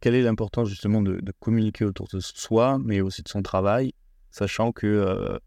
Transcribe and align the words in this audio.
quelle 0.00 0.14
est 0.14 0.22
l'importance 0.22 0.68
justement 0.68 1.02
de, 1.02 1.20
communiquer 1.40 1.84
autour 1.84 2.08
de 2.12 2.20
soi, 2.20 2.78
mais 2.84 3.00
aussi 3.00 3.22
de 3.22 3.28
son 3.28 3.42
travail, 3.42 3.92
sachant 4.30 4.72
que 4.72 4.86
euh, 4.86 5.38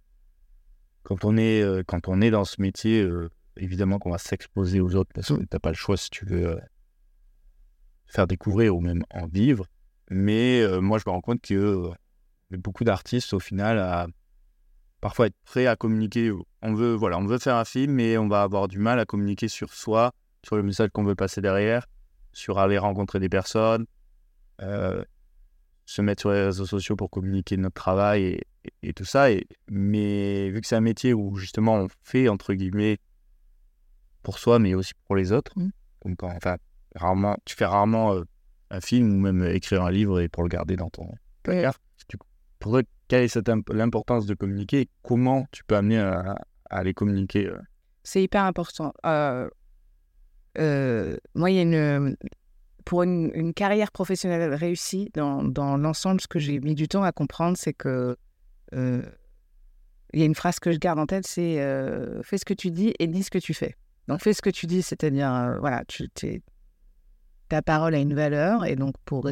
quand, 1.03 1.23
on 1.25 1.37
est, 1.37 1.61
euh, 1.61 1.83
quand 1.85 2.07
on 2.07 2.21
est 2.21 2.31
dans 2.31 2.45
ce 2.45 2.61
métier, 2.61 3.01
euh, 3.01 3.29
évidemment 3.57 3.99
qu'on 3.99 4.11
va 4.11 4.17
s'exposer 4.17 4.79
aux 4.81 4.95
autres 4.95 5.11
parce 5.13 5.29
que 5.29 5.35
tu 5.35 5.47
n'as 5.51 5.59
pas 5.59 5.69
le 5.69 5.75
choix 5.75 5.97
si 5.97 6.09
tu 6.09 6.25
veux 6.25 6.59
faire 8.07 8.27
découvrir 8.27 8.75
ou 8.75 8.81
même 8.81 9.03
en 9.09 9.27
vivre. 9.27 9.65
Mais 10.09 10.67
moi, 10.81 10.97
je 10.97 11.03
me 11.07 11.11
rends 11.11 11.21
compte 11.21 11.41
que 11.41 11.89
beaucoup 12.51 12.83
d'artistes, 12.83 13.33
au 13.33 13.39
final, 13.39 13.79
à 13.79 14.07
parfois 14.99 15.27
être 15.27 15.35
prêts 15.45 15.65
à 15.67 15.77
communiquer. 15.77 16.33
On 16.61 16.73
veut, 16.73 16.93
voilà, 16.93 17.17
on 17.17 17.25
veut 17.25 17.39
faire 17.39 17.55
un 17.55 17.63
film, 17.63 17.93
mais 17.93 18.17
on 18.17 18.27
va 18.27 18.43
avoir 18.43 18.67
du 18.67 18.79
mal 18.79 18.99
à 18.99 19.05
communiquer 19.05 19.47
sur 19.47 19.73
soi, 19.73 20.11
sur 20.43 20.57
le 20.57 20.63
message 20.63 20.89
qu'on 20.93 21.03
veut 21.03 21.15
passer 21.15 21.39
derrière, 21.39 21.85
sur 22.33 22.59
aller 22.59 22.77
rencontrer 22.77 23.19
des 23.19 23.29
personnes, 23.29 23.85
se 25.85 26.01
mettre 26.01 26.21
sur 26.21 26.31
les 26.31 26.43
réseaux 26.45 26.65
sociaux 26.65 26.95
pour 26.95 27.09
communiquer 27.09 27.57
notre 27.57 27.75
travail 27.75 28.39
et, 28.81 28.93
tout 28.93 29.05
ça. 29.05 29.31
Et, 29.31 29.45
mais 29.69 30.49
vu 30.49 30.61
que 30.61 30.67
c'est 30.67 30.75
un 30.75 30.81
métier 30.81 31.13
où 31.13 31.35
justement 31.35 31.75
on 31.75 31.87
fait, 32.03 32.29
entre 32.29 32.53
guillemets, 32.53 32.97
pour 34.23 34.39
soi, 34.39 34.59
mais 34.59 34.73
aussi 34.73 34.93
pour 35.05 35.15
les 35.15 35.31
autres, 35.31 35.51
mmh. 35.57 36.13
enfin, 36.23 36.57
rarement, 36.95 37.37
tu 37.45 37.55
fais 37.55 37.65
rarement 37.65 38.13
euh, 38.13 38.23
un 38.69 38.81
film 38.81 39.11
ou 39.11 39.19
même 39.19 39.43
écrire 39.43 39.83
un 39.83 39.91
livre 39.91 40.21
et 40.21 40.29
pour 40.29 40.43
le 40.43 40.49
garder 40.49 40.75
dans 40.75 40.89
ton 40.89 41.11
placard. 41.43 41.75
Pour 42.59 42.73
toi, 42.73 42.83
quelle 43.07 43.23
est 43.23 43.49
l'importance 43.73 44.27
de 44.27 44.35
communiquer 44.35 44.81
et 44.81 44.89
comment 45.01 45.47
tu 45.51 45.63
peux 45.63 45.75
amener 45.75 45.97
à, 45.97 46.35
aller 46.69 46.93
communiquer 46.93 47.47
euh? 47.47 47.59
C'est 48.03 48.23
hyper 48.23 48.43
important. 48.45 48.93
moi, 49.03 49.49
il 50.55 51.55
y 51.55 51.59
a 51.59 51.61
une, 51.63 52.15
pour 52.85 53.03
une, 53.03 53.53
carrière 53.53 53.91
professionnelle 53.91 54.53
réussie, 54.53 55.09
dans, 55.13 55.43
dans 55.43 55.77
l'ensemble, 55.77 56.21
ce 56.21 56.27
que 56.27 56.39
j'ai 56.39 56.59
mis 56.59 56.75
du 56.75 56.87
temps 56.87 57.03
à 57.03 57.11
comprendre, 57.11 57.57
c'est 57.57 57.73
que 57.73 58.17
euh, 58.73 59.01
il 60.13 60.19
y 60.19 60.23
a 60.23 60.25
une 60.25 60.35
phrase 60.35 60.59
que 60.59 60.71
je 60.71 60.77
garde 60.77 60.99
en 60.99 61.05
tête, 61.05 61.25
c'est 61.25 61.61
euh, 61.61 62.21
fais 62.23 62.37
ce 62.37 62.45
que 62.45 62.53
tu 62.53 62.71
dis 62.71 62.93
et 62.99 63.07
dis 63.07 63.23
ce 63.23 63.31
que 63.31 63.37
tu 63.37 63.53
fais. 63.53 63.75
Donc 64.07 64.21
fais 64.21 64.33
ce 64.33 64.41
que 64.41 64.49
tu 64.49 64.65
dis, 64.65 64.81
c'est-à-dire 64.81 65.33
euh, 65.33 65.59
voilà, 65.59 65.83
ta 67.49 67.61
parole 67.61 67.95
a 67.95 67.99
une 67.99 68.13
valeur 68.13 68.65
et 68.65 68.75
donc 68.75 68.95
pour 69.05 69.29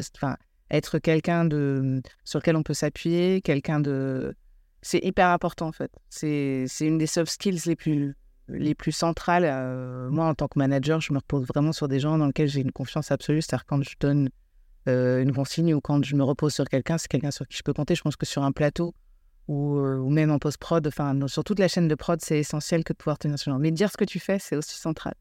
être 0.70 0.98
quelqu'un 0.98 1.44
de 1.44 2.02
sur 2.24 2.38
lequel 2.38 2.56
on 2.56 2.62
peut 2.62 2.74
s'appuyer, 2.74 3.40
quelqu'un 3.42 3.80
de 3.80 4.34
c'est 4.82 5.04
hyper 5.04 5.28
important 5.28 5.68
en 5.68 5.72
fait. 5.72 5.92
C'est 6.08 6.66
une 6.80 6.98
des 6.98 7.06
soft 7.06 7.32
skills 7.32 7.60
les 7.66 7.76
plus 7.76 8.16
les 8.52 8.74
plus 8.74 8.92
centrales. 8.92 9.44
Euh, 9.44 10.10
moi, 10.10 10.26
en 10.26 10.34
tant 10.34 10.48
que 10.48 10.58
manager, 10.58 11.00
je 11.00 11.12
me 11.12 11.18
repose 11.18 11.46
vraiment 11.46 11.72
sur 11.72 11.88
des 11.88 12.00
gens 12.00 12.18
dans 12.18 12.26
lesquels 12.26 12.48
j'ai 12.48 12.60
une 12.60 12.72
confiance 12.72 13.10
absolue. 13.10 13.42
C'est-à-dire 13.42 13.66
quand 13.66 13.82
je 13.82 13.94
donne 13.98 14.30
euh, 14.88 15.22
une 15.22 15.32
consigne 15.32 15.74
ou 15.74 15.80
quand 15.80 16.04
je 16.04 16.16
me 16.16 16.24
repose 16.24 16.54
sur 16.54 16.64
quelqu'un, 16.64 16.98
c'est 16.98 17.08
quelqu'un 17.08 17.30
sur 17.30 17.46
qui 17.46 17.56
je 17.56 17.62
peux 17.62 17.72
compter. 17.72 17.94
Je 17.94 18.02
pense 18.02 18.16
que 18.16 18.26
sur 18.26 18.42
un 18.42 18.52
plateau 18.52 18.94
ou, 19.48 19.78
euh, 19.78 20.08
même 20.08 20.30
en 20.30 20.38
post-prod, 20.38 20.86
enfin, 20.86 21.16
sur 21.26 21.44
toute 21.44 21.58
la 21.58 21.68
chaîne 21.68 21.88
de 21.88 21.94
prod, 21.94 22.20
c'est 22.20 22.38
essentiel 22.38 22.84
que 22.84 22.92
de 22.92 22.98
pouvoir 22.98 23.18
tenir 23.18 23.38
ce 23.38 23.50
genre. 23.50 23.58
Mais 23.58 23.70
dire 23.70 23.90
ce 23.90 23.96
que 23.96 24.04
tu 24.04 24.20
fais, 24.20 24.38
c'est 24.38 24.56
aussi 24.56 24.76
central. 24.76 25.14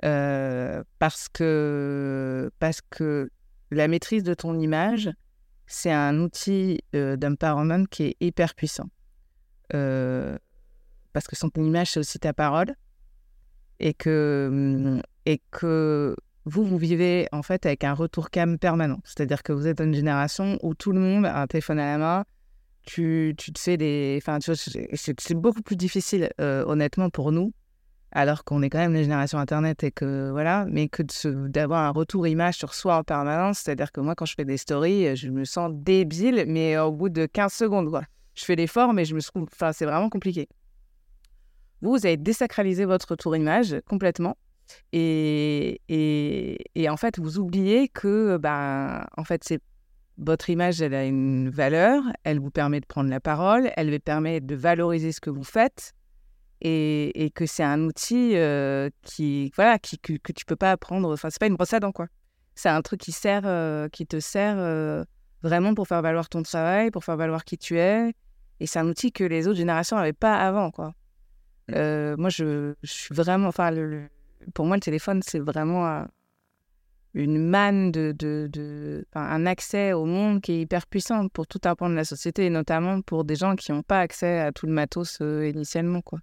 parce, 0.00 1.28
que, 1.28 2.50
parce 2.58 2.80
que 2.80 3.30
la 3.70 3.88
maîtrise 3.88 4.22
de 4.22 4.34
ton 4.34 4.58
image, 4.58 5.10
c'est 5.66 5.92
un 5.92 6.18
outil 6.20 6.80
d'empowerment 6.92 7.86
qui 7.86 8.04
est 8.04 8.16
hyper 8.20 8.54
puissant. 8.54 8.88
Parce 11.12 11.26
que 11.26 11.36
son 11.36 11.50
image, 11.56 11.92
c'est 11.92 12.00
aussi 12.00 12.18
ta 12.18 12.32
parole. 12.32 12.74
Et 13.80 13.94
que, 13.94 14.48
mm, 14.50 15.02
et 15.26 15.40
que 15.50 16.14
vous, 16.44 16.64
vous 16.64 16.78
vivez 16.78 17.28
en 17.32 17.42
fait 17.42 17.66
avec 17.66 17.84
un 17.84 17.94
retour 17.94 18.30
cam 18.30 18.58
permanent. 18.58 19.00
C'est-à-dire 19.04 19.42
que 19.42 19.52
vous 19.52 19.66
êtes 19.66 19.80
une 19.80 19.94
génération 19.94 20.58
où 20.62 20.74
tout 20.74 20.92
le 20.92 21.00
monde 21.00 21.26
a 21.26 21.40
un 21.40 21.46
téléphone 21.46 21.78
à 21.78 21.92
la 21.92 21.98
main. 21.98 22.24
Tu, 22.84 23.34
tu 23.38 23.52
te 23.52 23.60
fais 23.60 23.76
des. 23.76 24.18
Enfin, 24.20 24.38
c'est 24.40 25.34
beaucoup 25.34 25.62
plus 25.62 25.76
difficile, 25.76 26.30
euh, 26.40 26.64
honnêtement, 26.66 27.10
pour 27.10 27.30
nous, 27.30 27.52
alors 28.10 28.42
qu'on 28.42 28.60
est 28.60 28.70
quand 28.70 28.78
même 28.78 28.92
la 28.92 29.02
génération 29.02 29.38
Internet 29.38 29.84
et 29.84 29.92
que 29.92 30.30
voilà, 30.32 30.66
mais 30.68 30.88
que 30.88 31.02
d'avoir 31.46 31.84
un 31.84 31.90
retour 31.90 32.26
image 32.26 32.56
sur 32.56 32.74
soi 32.74 32.96
en 32.96 33.04
permanence. 33.04 33.60
C'est-à-dire 33.60 33.92
que 33.92 34.00
moi, 34.00 34.16
quand 34.16 34.26
je 34.26 34.34
fais 34.34 34.44
des 34.44 34.56
stories, 34.56 35.14
je 35.14 35.28
me 35.28 35.44
sens 35.44 35.70
débile, 35.72 36.44
mais 36.48 36.76
au 36.76 36.90
bout 36.90 37.08
de 37.08 37.26
15 37.26 37.52
secondes, 37.52 37.88
quoi. 37.88 38.02
Je 38.34 38.44
fais 38.44 38.56
l'effort, 38.56 38.92
mais 38.94 39.04
je 39.04 39.14
me 39.14 39.20
Enfin, 39.36 39.72
c'est 39.72 39.84
vraiment 39.84 40.08
compliqué. 40.08 40.48
Vous, 41.82 42.06
avez 42.06 42.16
désacralisé 42.16 42.84
votre 42.84 43.16
tour 43.16 43.36
image 43.36 43.76
complètement. 43.86 44.36
Et, 44.92 45.78
en 46.88 46.96
fait, 46.96 47.18
vous 47.18 47.38
oubliez 47.38 47.88
que, 47.88 48.36
ben, 48.38 49.04
en 49.16 49.24
fait, 49.24 49.54
votre 50.18 50.50
image, 50.50 50.80
elle 50.80 50.94
a 50.94 51.04
une 51.04 51.50
valeur, 51.50 52.02
elle 52.24 52.38
vous 52.38 52.50
permet 52.50 52.80
de 52.80 52.86
prendre 52.86 53.10
la 53.10 53.20
parole, 53.20 53.70
elle 53.76 53.92
vous 53.92 53.98
permet 53.98 54.40
de 54.40 54.54
valoriser 54.54 55.12
ce 55.12 55.20
que 55.20 55.30
vous 55.30 55.44
faites, 55.44 55.92
et, 56.60 57.24
et 57.24 57.30
que 57.30 57.44
c'est 57.44 57.64
un 57.64 57.82
outil 57.82 58.36
euh, 58.36 58.88
qui, 59.02 59.52
voilà, 59.56 59.78
qui, 59.78 59.98
que, 59.98 60.12
que, 60.12 60.32
tu 60.32 60.44
peux 60.44 60.56
pas 60.56 60.70
apprendre. 60.70 61.12
Enfin, 61.12 61.28
c'est 61.30 61.40
pas 61.40 61.48
une 61.48 61.56
brosse 61.56 61.72
à 61.72 61.80
dents, 61.80 61.92
quoi. 61.92 62.06
C'est 62.54 62.68
un 62.68 62.82
truc 62.82 63.00
qui 63.00 63.12
sert, 63.12 63.42
euh, 63.44 63.88
qui 63.88 64.06
te 64.06 64.20
sert 64.20 64.56
euh, 64.58 65.04
vraiment 65.42 65.74
pour 65.74 65.88
faire 65.88 66.02
valoir 66.02 66.28
ton 66.28 66.42
travail, 66.42 66.90
pour 66.92 67.02
faire 67.02 67.16
valoir 67.16 67.44
qui 67.44 67.58
tu 67.58 67.78
es, 67.78 68.12
et 68.60 68.66
c'est 68.66 68.78
un 68.78 68.86
outil 68.86 69.10
que 69.10 69.24
les 69.24 69.48
autres 69.48 69.58
générations 69.58 69.96
n'avaient 69.96 70.12
pas 70.12 70.36
avant, 70.36 70.70
quoi. 70.70 70.94
Euh, 71.70 72.16
moi, 72.16 72.28
je, 72.30 72.74
suis 72.82 73.14
vraiment. 73.14 73.48
Enfin, 73.48 73.70
pour 74.54 74.66
moi, 74.66 74.76
le 74.76 74.82
téléphone, 74.82 75.20
c'est 75.24 75.38
vraiment 75.38 76.06
une 77.14 77.38
manne 77.38 77.92
de. 77.92 78.12
de, 78.18 79.06
un 79.14 79.46
accès 79.46 79.92
au 79.92 80.04
monde 80.04 80.40
qui 80.40 80.52
est 80.52 80.60
hyper 80.62 80.86
puissant 80.86 81.28
pour 81.28 81.46
tout 81.46 81.60
un 81.64 81.74
pan 81.74 81.88
de 81.88 81.94
la 81.94 82.04
société, 82.04 82.46
et 82.46 82.50
notamment 82.50 83.00
pour 83.00 83.24
des 83.24 83.36
gens 83.36 83.56
qui 83.56 83.72
n'ont 83.72 83.82
pas 83.82 84.00
accès 84.00 84.40
à 84.40 84.52
tout 84.52 84.66
le 84.66 84.72
matos 84.72 85.18
euh, 85.20 85.48
initialement, 85.48 86.00
quoi. 86.00 86.18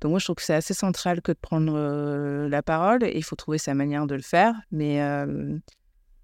Donc, 0.00 0.10
moi, 0.10 0.18
je 0.20 0.26
trouve 0.26 0.36
que 0.36 0.42
c'est 0.42 0.54
assez 0.54 0.74
central 0.74 1.20
que 1.22 1.32
de 1.32 1.38
prendre 1.38 1.74
euh, 1.76 2.48
la 2.48 2.62
parole. 2.62 3.02
Et 3.02 3.16
il 3.16 3.24
faut 3.24 3.34
trouver 3.36 3.58
sa 3.58 3.74
manière 3.74 4.06
de 4.06 4.14
le 4.14 4.22
faire. 4.22 4.54
Mais 4.70 5.00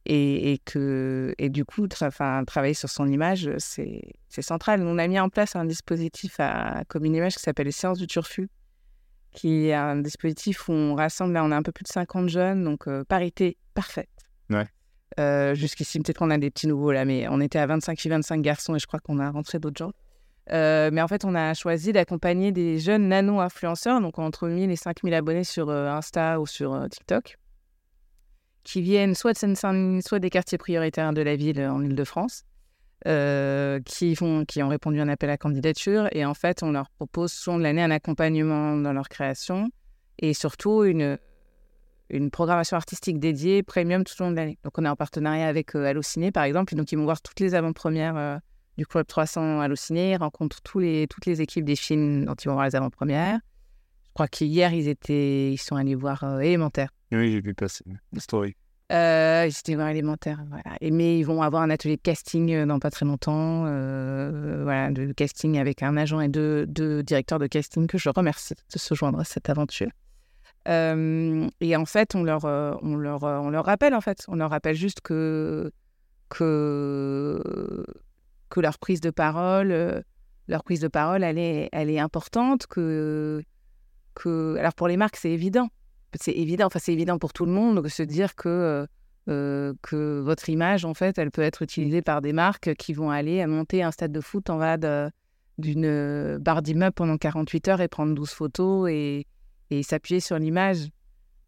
et, 0.07 0.61
que, 0.65 1.35
et 1.39 1.49
du 1.49 1.65
coup, 1.65 1.87
enfin, 2.03 2.45
travailler 2.45 2.75
sur 2.75 2.91
son 2.91 3.07
image, 3.07 3.51
c'est 3.59 4.03
central. 4.41 4.83
On 4.83 4.99
a 4.99 5.07
mis 5.09 5.19
en 5.19 5.29
place 5.29 5.57
un 5.57 5.65
dispositif 5.65 6.37
à, 6.39 6.85
comme 6.89 7.05
une 7.05 7.15
image 7.15 7.37
qui 7.37 7.43
s'appelle 7.43 7.67
les 7.67 7.73
séances 7.73 7.99
du 7.99 8.07
turfu, 8.07 8.49
qui 9.33 9.69
est 9.69 9.75
un 9.75 9.97
dispositif 9.97 10.69
où 10.69 10.73
on 10.73 10.95
rassemble, 10.95 11.33
là, 11.33 11.45
on 11.45 11.51
a 11.51 11.57
un 11.57 11.63
peu 11.63 11.73
plus 11.73 11.85
de 11.85 11.89
50 11.89 12.29
jeunes, 12.29 12.65
donc 12.65 12.87
euh, 12.87 13.05
parité 13.05 13.57
parfaite. 13.75 14.09
Ouais. 14.51 14.67
Euh, 15.19 15.55
jusqu'ici, 15.55 16.01
peut-être 16.01 16.19
qu'on 16.19 16.31
a 16.31 16.39
des 16.39 16.51
petits 16.51 16.67
nouveaux 16.67 16.93
là, 16.93 17.05
mais 17.05 17.27
on 17.29 17.41
était 17.41 17.59
à 17.59 17.67
25 17.67 17.99
filles, 17.99 18.11
25 18.11 18.43
garçons 18.43 18.75
et 18.75 18.79
je 18.79 18.87
crois 18.87 19.01
qu'on 19.01 19.19
a 19.19 19.31
rentré 19.31 19.59
d'autres 19.59 19.79
gens. 19.79 19.93
Euh, 20.51 20.91
mais 20.93 21.01
en 21.01 21.09
fait, 21.09 21.25
on 21.25 21.35
a 21.35 21.55
choisi 21.55 21.93
d'accompagner 21.93 22.53
des 22.53 22.79
jeunes 22.79 23.09
nano-influenceurs, 23.09 24.01
donc 24.01 24.19
entre 24.19 24.49
1000 24.49 24.71
et 24.71 24.77
5000 24.77 25.15
abonnés 25.15 25.45
sur 25.45 25.71
Insta 25.71 26.41
ou 26.41 26.47
sur 26.47 26.87
TikTok, 26.91 27.39
qui 28.65 28.81
viennent 28.81 29.15
soit 29.15 29.35
de 29.35 29.39
Seine-Saint-Denis, 29.39 30.03
soit 30.03 30.19
des 30.19 30.31
quartiers 30.31 30.59
prioritaires 30.59 31.13
de 31.13 31.23
la 31.23 31.37
ville 31.37 31.61
en 31.61 31.83
Ile-de-France, 31.83 32.45
euh, 33.07 33.81
qui, 33.85 34.17
qui 34.49 34.63
ont 34.63 34.69
répondu 34.69 34.99
à 34.99 35.03
un 35.03 35.09
appel 35.09 35.31
à 35.31 35.37
candidature. 35.37 36.09
Et 36.13 36.25
en 36.25 36.35
fait, 36.35 36.63
on 36.63 36.73
leur 36.73 36.89
propose 36.91 37.33
souvent 37.33 37.59
de 37.59 37.63
l'année 37.63 37.83
un 37.83 37.91
accompagnement 37.91 38.77
dans 38.77 38.93
leur 38.93 39.09
création 39.09 39.69
et 40.19 40.33
surtout 40.33 40.85
une, 40.85 41.19
une 42.09 42.31
programmation 42.31 42.77
artistique 42.77 43.19
dédiée 43.19 43.63
premium 43.63 44.05
tout 44.05 44.15
au 44.21 44.25
long 44.25 44.31
de 44.31 44.37
l'année. 44.37 44.59
Donc, 44.65 44.79
on 44.79 44.85
est 44.85 44.89
en 44.89 44.97
partenariat 44.97 45.47
avec 45.47 45.77
euh, 45.77 45.85
Allociné, 45.85 46.33
par 46.33 46.45
exemple. 46.45 46.75
Donc, 46.75 46.91
ils 46.91 46.97
vont 46.97 47.05
voir 47.05 47.21
toutes 47.21 47.41
les 47.41 47.55
avant-premières 47.55 48.17
euh, 48.17 48.39
du 48.79 48.87
Club 48.87 49.07
300 49.07 49.61
Allociné. 49.61 50.13
Ils 50.13 50.17
rencontrent 50.17 50.63
tous 50.63 50.79
les, 50.79 51.07
toutes 51.09 51.27
les 51.27 51.43
équipes 51.43 51.67
des 51.67 51.77
films 51.77 52.25
dont 52.25 52.35
ils 52.35 52.49
vont 52.49 52.55
voir 52.55 52.65
les 52.65 52.77
avant-premières. 52.77 53.39
Je 54.07 54.13
crois 54.15 54.29
qu'hier, 54.29 54.73
ils, 54.73 54.95
ils 55.11 55.59
sont 55.59 55.77
allés 55.77 55.97
voir 55.97 56.41
Élémentaire 56.41 56.89
oui, 57.17 57.33
j'ai 57.33 57.41
vu 57.41 57.55
passer 57.55 57.85
story. 58.19 58.55
Euh, 58.93 59.49
C'était 59.51 59.73
élémentaire. 59.73 60.45
Voilà. 60.49 60.77
Et, 60.81 60.91
mais 60.91 61.19
ils 61.19 61.25
vont 61.25 61.43
avoir 61.43 61.63
un 61.63 61.71
atelier 61.71 61.97
de 61.97 62.03
casting 62.03 62.53
euh, 62.53 62.67
dans 62.67 62.79
pas 62.79 62.91
très 62.91 63.07
longtemps. 63.07 63.65
Euh, 63.67 64.61
voilà, 64.63 64.91
de 64.91 65.13
casting 65.13 65.59
avec 65.59 65.83
un 65.83 65.97
agent 65.97 66.21
et 66.21 66.29
deux, 66.29 66.67
deux, 66.67 67.03
directeurs 67.03 67.39
de 67.39 67.47
casting 67.47 67.87
que 67.87 67.99
je 67.99 68.11
remercie 68.11 68.55
de 68.55 68.79
se 68.79 68.95
joindre 68.95 69.21
à 69.21 69.25
cette 69.25 69.49
aventure. 69.49 69.91
Euh, 70.69 71.49
et 71.61 71.77
en 71.77 71.87
fait, 71.87 72.15
on 72.15 72.23
leur, 72.23 72.45
on, 72.45 72.97
leur, 72.97 73.23
on 73.23 73.51
leur 73.51 73.65
rappelle, 73.65 73.95
en 73.95 74.01
fait. 74.01 74.25
On 74.29 74.37
leur 74.37 74.51
rappelle 74.51 74.77
juste 74.77 75.01
que, 75.01 75.73
que, 76.29 77.85
que 78.51 78.61
leur 78.61 78.79
prise 78.79 79.01
de 79.01 79.11
parole, 79.11 80.05
leur 80.49 80.63
prise 80.63 80.81
de 80.81 80.89
parole, 80.89 81.25
elle 81.25 81.39
est, 81.39 81.69
elle 81.73 81.91
est 81.91 81.99
importante. 81.99 82.67
Que, 82.67 83.43
que... 84.15 84.57
Alors, 84.59 84.75
pour 84.75 84.89
les 84.89 84.97
marques, 84.97 85.17
c'est 85.17 85.31
évident 85.31 85.69
c'est 86.21 86.33
évident, 86.33 87.19
pour 87.19 87.33
tout 87.33 87.47
le 87.47 87.53
monde 87.53 87.83
de 87.83 87.89
se 87.89 88.03
dire 88.03 88.35
que, 88.35 88.49
euh, 88.49 88.87
euh, 89.29 89.75
que 89.83 90.21
votre 90.21 90.49
image, 90.49 90.85
en 90.85 90.95
fait, 90.95 91.19
elle 91.19 91.31
peut 91.31 91.43
être 91.43 91.63
utilisée 91.63 92.03
par 92.03 92.21
des 92.21 92.33
marques 92.33 92.75
qui 92.75 92.93
vont 92.93 93.11
aller 93.11 93.45
monter 93.47 93.83
un 93.83 93.91
stade 93.91 94.13
de 94.13 94.21
foot 94.21 94.51
en 94.51 94.59
bas 94.59 94.77
d'une 95.59 95.85
euh, 95.85 96.39
barre 96.39 96.63
d'immeuble 96.63 96.95
pendant 96.95 97.17
48 97.17 97.69
heures 97.69 97.81
et 97.81 97.89
prendre 97.89 98.15
12 98.15 98.31
photos 98.31 98.91
et, 98.91 99.27
et 99.71 99.83
s'appuyer 99.83 100.21
sur 100.21 100.39
l'image 100.39 100.89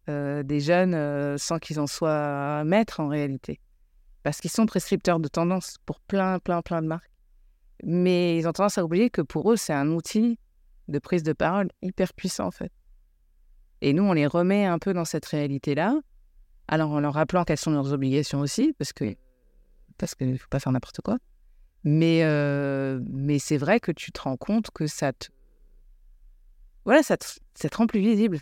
des 0.09 0.61
jeunes 0.61 1.37
sans 1.37 1.59
qu'ils 1.59 1.81
en 1.81 1.87
soient 1.87 2.63
maîtres 2.63 3.01
en 3.01 3.09
réalité. 3.09 3.59
parce 4.23 4.39
qu'ils 4.39 4.51
sont 4.51 4.65
prescripteurs 4.65 5.19
de 5.19 5.27
tendance 5.27 5.75
pour 5.85 5.99
plein, 5.99 6.39
plein, 6.39 6.61
plein 6.61 6.81
de 6.81 6.87
marques. 6.87 7.11
Mais 7.83 8.37
ils 8.37 8.47
ont 8.47 8.53
tendance 8.53 8.77
à 8.77 8.85
oublier 8.85 9.09
que 9.09 9.21
pour 9.21 9.51
eux, 9.51 9.57
c'est 9.57 9.73
un 9.73 9.89
outil 9.89 10.39
de 10.87 10.99
prise 10.99 11.23
de 11.23 11.33
parole 11.33 11.67
hyper 11.81 12.13
puissant, 12.13 12.47
en 12.47 12.51
fait. 12.51 12.71
Et 13.81 13.93
nous, 13.93 14.03
on 14.03 14.13
les 14.13 14.27
remet 14.27 14.65
un 14.65 14.79
peu 14.79 14.93
dans 14.93 15.05
cette 15.05 15.25
réalité-là, 15.25 15.99
alors 16.67 16.91
en 16.91 16.99
leur 16.99 17.13
rappelant 17.13 17.43
quelles 17.43 17.57
sont 17.57 17.71
leurs 17.71 17.93
obligations 17.93 18.39
aussi, 18.39 18.73
parce 18.77 18.93
que 18.93 19.15
parce 19.97 20.13
qu'il 20.15 20.31
ne 20.31 20.37
faut 20.37 20.47
pas 20.49 20.59
faire 20.59 20.71
n'importe 20.71 21.01
quoi. 21.01 21.17
Mais, 21.83 22.23
euh, 22.23 22.99
mais 23.09 23.39
c'est 23.39 23.57
vrai 23.57 23.79
que 23.79 23.91
tu 23.91 24.11
te 24.11 24.21
rends 24.21 24.37
compte 24.37 24.69
que 24.71 24.85
ça 24.87 25.13
te... 25.13 25.27
Voilà, 26.85 27.01
ça 27.03 27.17
ça 27.55 27.69
te 27.69 27.77
rend 27.77 27.87
plus 27.87 27.99
visible. 27.99 28.39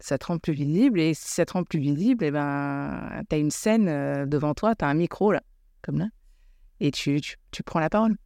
Ça 0.00 0.18
te 0.18 0.26
rend 0.26 0.38
plus 0.38 0.52
visible, 0.52 1.00
et 1.00 1.14
si 1.14 1.28
ça 1.28 1.46
te 1.46 1.52
rend 1.52 1.64
plus 1.64 1.78
visible, 1.78 2.24
eh 2.24 2.30
ben, 2.30 3.22
tu 3.28 3.36
as 3.36 3.38
une 3.38 3.52
scène 3.52 3.88
euh, 3.88 4.26
devant 4.26 4.52
toi, 4.52 4.74
tu 4.74 4.84
as 4.84 4.88
un 4.88 4.94
micro, 4.94 5.30
là, 5.32 5.42
comme 5.80 5.98
là, 5.98 6.08
et 6.80 6.90
tu, 6.90 7.20
tu, 7.20 7.36
tu 7.52 7.62
prends 7.62 7.78
la 7.78 7.88
parole. 7.88 8.16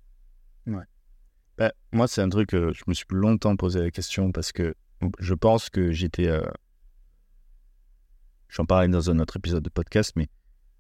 Ouais. 0.67 0.85
Bah, 1.59 1.73
moi, 1.93 2.09
c'est 2.09 2.23
un 2.23 2.31
truc 2.31 2.49
que 2.49 2.73
je 2.73 2.83
me 2.87 2.95
suis 2.95 3.07
longtemps 3.11 3.57
posé 3.57 3.81
la 3.81 3.91
question 3.91 4.33
parce 4.33 4.53
que 4.53 4.75
je 5.19 5.35
pense 5.35 5.71
que 5.71 5.93
j'étais. 5.93 6.29
Euh, 6.29 6.47
j'en 8.49 8.65
parlais 8.65 8.89
dans 8.89 9.11
un 9.11 9.19
autre 9.19 9.37
épisode 9.37 9.63
de 9.63 9.71
podcast, 9.71 10.13
mais 10.17 10.29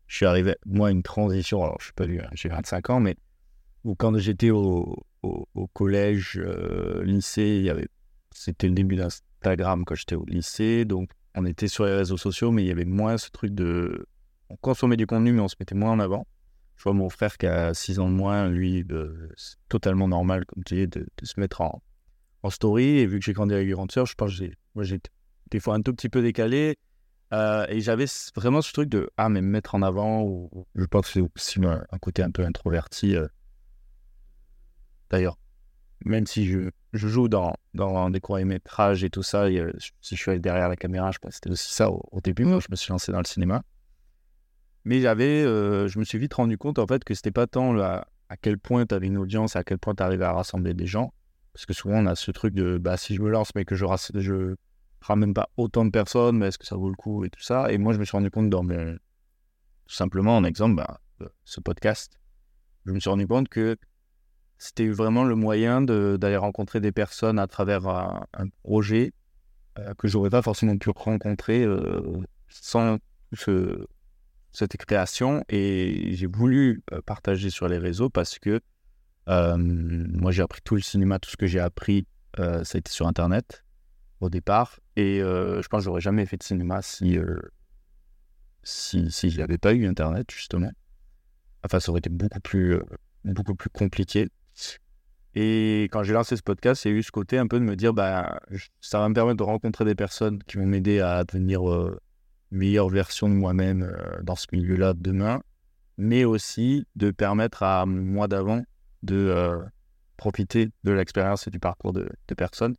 je 0.06 0.16
suis 0.16 0.26
arrivé, 0.26 0.56
moi, 0.64 0.88
à 0.88 0.90
une 0.90 1.02
transition. 1.02 1.62
Alors, 1.62 1.76
je 1.80 1.86
suis 1.86 1.94
pas 1.94 2.06
vieux, 2.06 2.22
j'ai 2.32 2.48
25 2.48 2.90
ans, 2.90 3.00
mais 3.00 3.16
quand 3.98 4.16
j'étais 4.18 4.50
au, 4.50 5.06
collège, 5.72 6.40
euh, 6.42 7.04
lycée, 7.04 7.56
il 7.58 7.64
y 7.64 7.70
avait, 7.70 7.88
c'était 8.32 8.68
le 8.68 8.74
début 8.74 8.96
d'Instagram 8.96 9.84
quand 9.84 9.94
j'étais 9.94 10.14
au 10.14 10.24
lycée, 10.24 10.84
donc 10.84 11.10
on 11.34 11.44
était 11.44 11.68
sur 11.68 11.84
les 11.84 11.94
réseaux 11.94 12.16
sociaux, 12.16 12.50
mais 12.50 12.64
il 12.64 12.66
y 12.66 12.72
avait 12.72 12.84
moins 12.84 13.18
ce 13.18 13.30
truc 13.30 13.54
de. 13.54 14.06
On 14.48 14.56
consommait 14.56 14.96
du 14.96 15.06
contenu, 15.06 15.32
mais 15.32 15.40
on 15.40 15.48
se 15.48 15.56
mettait 15.58 15.74
moins 15.74 15.92
en 15.92 15.98
avant. 15.98 16.26
Je 16.76 16.84
vois 16.84 16.92
mon 16.92 17.08
frère 17.08 17.36
qui 17.36 17.46
a 17.46 17.74
6 17.74 17.98
ans 17.98 18.08
de 18.08 18.14
moins, 18.14 18.48
lui, 18.48 18.86
c'est 19.36 19.56
totalement 19.68 20.08
normal, 20.08 20.44
comme 20.46 20.62
tu 20.62 20.74
dis, 20.74 20.86
de, 20.86 21.06
se 21.22 21.40
mettre 21.40 21.62
en, 21.62 21.82
en, 22.42 22.50
story. 22.50 22.98
Et 22.98 23.06
vu 23.06 23.18
que 23.18 23.24
j'ai 23.24 23.32
grandi 23.32 23.54
avec 23.54 23.66
une 23.66 23.74
grande 23.74 23.92
sœur, 23.92 24.06
je 24.06 24.14
pense 24.14 24.38
que 24.38 24.46
j'ai 24.82 25.00
des 25.50 25.60
fois 25.60 25.74
un 25.74 25.82
tout 25.82 25.92
petit 25.92 26.08
peu 26.08 26.22
décalé. 26.22 26.76
Euh, 27.32 27.66
et 27.68 27.80
j'avais 27.80 28.06
vraiment 28.36 28.62
ce 28.62 28.72
truc 28.72 28.88
de 28.88 29.10
ah 29.16 29.28
mais 29.28 29.42
me 29.42 29.48
mettre 29.48 29.74
en 29.74 29.82
avant 29.82 30.22
ou 30.22 30.64
je 30.76 30.84
pense 30.84 31.06
que 31.06 31.12
c'est 31.12 31.20
aussi 31.20 31.60
un, 31.64 31.98
côté 31.98 32.22
un 32.22 32.30
peu 32.30 32.44
introverti 32.44 33.16
euh. 33.16 33.26
d'ailleurs 35.10 35.36
même 36.04 36.24
si 36.24 36.46
je, 36.46 36.70
joue 36.92 37.28
dans, 37.28 37.56
dans 37.74 38.10
des 38.10 38.20
courts 38.20 38.38
métrages 38.44 39.02
et 39.02 39.10
tout 39.10 39.24
ça 39.24 39.48
si 40.00 40.14
je 40.14 40.22
suis 40.22 40.40
derrière 40.40 40.68
la 40.68 40.76
caméra 40.76 41.10
je 41.10 41.18
pense 41.18 41.34
c'était 41.34 41.50
aussi 41.50 41.72
ça 41.72 41.90
au, 41.90 42.20
début 42.22 42.44
quand 42.44 42.60
je 42.60 42.68
me 42.70 42.76
suis 42.76 42.92
lancé 42.92 43.10
dans 43.10 43.18
le 43.18 43.26
cinéma 43.26 43.64
mais 44.84 45.00
j'avais 45.00 45.42
euh, 45.42 45.88
je 45.88 45.98
me 45.98 46.04
suis 46.04 46.18
vite 46.18 46.34
rendu 46.34 46.56
compte 46.56 46.78
en 46.78 46.86
fait 46.86 47.02
que 47.02 47.12
c'était 47.12 47.32
pas 47.32 47.48
tant 47.48 47.76
à, 47.80 48.06
à 48.28 48.36
quel 48.36 48.56
point 48.56 48.86
tu 48.86 48.94
avais 48.94 49.08
une 49.08 49.18
audience 49.18 49.56
à 49.56 49.64
quel 49.64 49.78
point 49.78 49.96
tu 49.96 50.02
arrivais 50.04 50.26
à 50.26 50.32
rassembler 50.32 50.74
des 50.74 50.86
gens 50.86 51.12
parce 51.56 51.64
que 51.64 51.72
souvent 51.72 52.02
on 52.02 52.06
a 52.06 52.14
ce 52.14 52.30
truc 52.32 52.52
de 52.52 52.76
bah 52.76 52.98
si 52.98 53.14
je 53.14 53.22
me 53.22 53.30
lance 53.30 53.54
mais 53.54 53.64
que 53.64 53.74
je, 53.76 53.86
je 54.14 54.56
ramène 55.00 55.32
pas 55.32 55.48
autant 55.56 55.86
de 55.86 55.90
personnes, 55.90 56.36
mais 56.36 56.48
est-ce 56.48 56.58
que 56.58 56.66
ça 56.66 56.76
vaut 56.76 56.90
le 56.90 56.96
coup 56.96 57.24
et 57.24 57.30
tout 57.30 57.40
ça? 57.40 57.72
Et 57.72 57.78
moi, 57.78 57.94
je 57.94 57.98
me 57.98 58.04
suis 58.04 58.14
rendu 58.14 58.30
compte 58.30 58.50
dans 58.50 58.62
tout 58.62 59.94
simplement, 59.94 60.36
en 60.36 60.44
exemple, 60.44 60.76
bah, 60.76 61.00
euh, 61.22 61.28
ce 61.44 61.60
podcast, 61.60 62.20
je 62.84 62.92
me 62.92 63.00
suis 63.00 63.08
rendu 63.08 63.26
compte 63.26 63.48
que 63.48 63.78
c'était 64.58 64.88
vraiment 64.88 65.24
le 65.24 65.34
moyen 65.34 65.80
d'aller 65.80 66.36
rencontrer 66.36 66.80
des 66.80 66.92
personnes 66.92 67.38
à 67.38 67.46
travers 67.46 67.88
un, 67.88 68.26
projet 68.62 69.14
euh, 69.78 69.94
que 69.94 70.08
j'aurais 70.08 70.28
pas 70.28 70.42
forcément 70.42 70.76
pu 70.76 70.90
rencontrer 70.94 71.64
euh, 71.64 72.20
sans 72.50 72.98
ce, 73.32 73.86
cette 74.52 74.76
création. 74.76 75.42
Et 75.48 76.10
j'ai 76.16 76.26
voulu 76.26 76.82
partager 77.06 77.48
sur 77.48 77.66
les 77.66 77.78
réseaux 77.78 78.10
parce 78.10 78.38
que 78.38 78.60
moi, 79.26 80.32
j'ai 80.32 80.42
appris 80.42 80.60
tout 80.62 80.74
le 80.74 80.82
cinéma, 80.82 81.18
tout 81.18 81.30
ce 81.30 81.36
que 81.36 81.46
j'ai 81.46 81.60
appris, 81.60 82.06
ça 82.36 82.60
a 82.60 82.78
été 82.78 82.90
sur 82.90 83.06
Internet 83.06 83.64
au 84.20 84.30
départ. 84.30 84.78
Et 84.96 85.20
euh, 85.20 85.62
je 85.62 85.68
pense 85.68 85.80
que 85.80 85.84
j'aurais 85.84 86.00
jamais 86.00 86.26
fait 86.26 86.36
de 86.36 86.42
cinéma 86.42 86.82
si 86.82 87.18
euh, 87.18 87.38
si 88.62 89.10
s'il 89.10 89.36
n'y 89.36 89.42
avait 89.42 89.58
pas 89.58 89.74
eu 89.74 89.86
Internet 89.86 90.30
justement. 90.30 90.70
Enfin, 91.64 91.80
ça 91.80 91.90
aurait 91.90 91.98
été 91.98 92.10
beaucoup 92.10 92.40
plus 92.40 92.74
euh, 92.74 92.82
beaucoup 93.24 93.54
plus 93.54 93.70
compliqué. 93.70 94.28
Et 95.34 95.84
quand 95.92 96.02
j'ai 96.02 96.14
lancé 96.14 96.36
ce 96.36 96.42
podcast, 96.42 96.84
il 96.84 96.92
y 96.92 96.94
a 96.94 96.96
eu 96.96 97.02
ce 97.02 97.10
côté 97.10 97.36
un 97.36 97.46
peu 97.46 97.58
de 97.58 97.64
me 97.64 97.76
dire, 97.76 97.92
bah, 97.92 98.40
ça 98.80 99.00
va 99.00 99.08
me 99.08 99.14
permettre 99.14 99.36
de 99.36 99.42
rencontrer 99.42 99.84
des 99.84 99.94
personnes 99.94 100.42
qui 100.44 100.56
vont 100.56 100.64
m'aider 100.64 101.00
à 101.00 101.24
devenir 101.24 101.60
une 101.60 101.98
meilleure 102.50 102.88
version 102.88 103.28
de 103.28 103.34
moi-même 103.34 103.94
dans 104.22 104.34
ce 104.34 104.46
milieu-là 104.52 104.94
demain, 104.94 105.42
mais 105.98 106.24
aussi 106.24 106.86
de 106.96 107.10
permettre 107.10 107.62
à 107.62 107.84
moi 107.84 108.28
d'avant 108.28 108.64
de 109.02 109.60
profiter 110.16 110.70
de 110.84 110.92
l'expérience 110.92 111.46
et 111.46 111.50
du 111.50 111.58
parcours 111.58 111.92
de, 111.92 112.08
personnes 112.36 112.74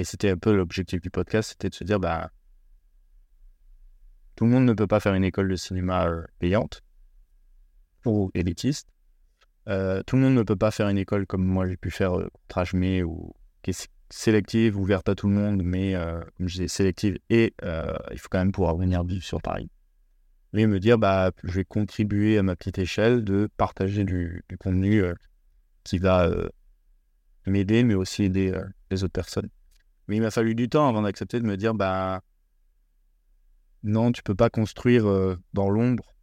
et 0.00 0.04
c'était 0.04 0.30
un 0.30 0.38
peu 0.38 0.56
l'objectif 0.56 1.02
du 1.02 1.10
podcast, 1.10 1.50
c'était 1.50 1.68
de 1.68 1.74
se 1.74 1.84
dire, 1.84 2.00
bah, 2.00 2.30
tout 4.34 4.44
le 4.44 4.50
monde 4.50 4.64
ne 4.64 4.72
peut 4.72 4.86
pas 4.86 4.98
faire 4.98 5.12
une 5.12 5.24
école 5.24 5.50
de 5.50 5.56
cinéma 5.56 6.06
euh, 6.06 6.24
payante 6.38 6.80
ou 8.06 8.30
élitiste. 8.32 8.88
Euh, 9.68 10.02
tout 10.06 10.16
le 10.16 10.22
monde 10.22 10.36
ne 10.36 10.42
peut 10.42 10.56
pas 10.56 10.70
faire 10.70 10.88
une 10.88 10.96
école 10.96 11.26
comme 11.26 11.44
moi 11.44 11.68
j'ai 11.68 11.76
pu 11.76 11.90
faire 11.90 12.18
euh, 12.18 13.02
ou 13.02 13.34
qui 13.60 13.72
est 13.72 13.90
sélective, 14.08 14.78
ouverte 14.78 15.10
à 15.10 15.14
tout 15.14 15.28
le 15.28 15.34
monde, 15.34 15.62
mais 15.62 15.94
euh, 15.94 16.22
comme 16.38 16.48
je 16.48 16.54
disais, 16.54 16.68
sélective 16.68 17.18
et 17.28 17.52
il 17.62 18.18
faut 18.18 18.28
quand 18.30 18.38
même 18.38 18.52
pouvoir 18.52 18.78
venir 18.78 19.04
vivre 19.04 19.22
sur 19.22 19.42
Paris. 19.42 19.68
Mais 20.54 20.66
me 20.66 20.80
dire, 20.80 20.96
bah, 20.96 21.30
je 21.44 21.52
vais 21.52 21.64
contribuer 21.66 22.38
à 22.38 22.42
ma 22.42 22.56
petite 22.56 22.78
échelle 22.78 23.22
de 23.22 23.50
partager 23.58 24.04
du 24.04 24.42
contenu 24.58 25.04
qui 25.90 25.98
va 25.98 26.30
m'aider, 27.46 27.84
mais 27.84 27.94
aussi 27.94 28.24
aider 28.24 28.58
les 28.90 29.04
autres 29.04 29.12
personnes. 29.12 29.48
Mais 30.08 30.16
il 30.16 30.22
m'a 30.22 30.30
fallu 30.30 30.54
du 30.54 30.68
temps 30.68 30.88
avant 30.88 31.02
d'accepter 31.02 31.40
de 31.40 31.46
me 31.46 31.56
dire 31.56 31.74
bah 31.74 32.22
non, 33.82 34.12
tu 34.12 34.22
peux 34.22 34.34
pas 34.34 34.50
construire 34.50 35.08
euh, 35.08 35.38
dans 35.52 35.70
l'ombre. 35.70 36.14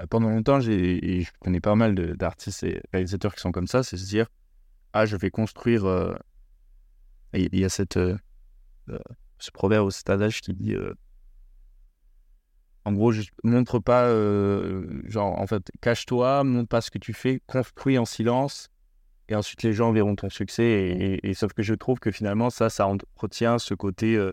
Euh, 0.00 0.06
pendant 0.06 0.30
longtemps, 0.30 0.60
j'ai, 0.60 1.22
je 1.22 1.30
connais 1.40 1.60
pas 1.60 1.74
mal 1.74 1.94
d'artistes 1.94 2.62
et 2.64 2.82
réalisateurs 2.92 3.34
qui 3.34 3.40
sont 3.40 3.52
comme 3.52 3.66
ça, 3.66 3.82
c'est 3.82 3.96
se 3.96 4.06
dire 4.06 4.26
ah, 4.92 5.06
je 5.06 5.16
vais 5.16 5.30
construire. 5.30 5.84
Euh, 5.84 6.14
il 7.32 7.58
y 7.58 7.64
a 7.64 7.68
cette, 7.68 7.98
ce 7.98 9.50
proverbe 9.52 9.86
au 9.86 9.90
stadage 9.90 10.40
qui 10.40 10.54
dit 10.54 10.76
en 12.84 12.92
gros, 12.92 13.10
je 13.10 13.22
montre 13.42 13.80
pas, 13.80 14.08
genre, 15.08 15.36
en 15.40 15.46
fait, 15.48 15.68
cache-toi, 15.80 16.44
montre 16.44 16.68
pas 16.68 16.80
ce 16.80 16.92
que 16.92 16.98
tu 16.98 17.12
fais, 17.12 17.40
construis 17.48 17.98
en 17.98 18.04
silence 18.04 18.68
et 19.28 19.34
ensuite 19.34 19.62
les 19.62 19.72
gens 19.72 19.92
verront 19.92 20.16
ton 20.16 20.28
succès. 20.28 21.20
Et, 21.22 21.34
sauf 21.34 21.52
que 21.52 21.62
je 21.62 21.74
trouve 21.74 21.98
que 21.98 22.10
finalement, 22.10 22.50
ça, 22.50 22.70
ça 22.70 22.88
retient 23.16 23.58
ce 23.58 23.74
côté 23.74 24.16
euh, 24.16 24.32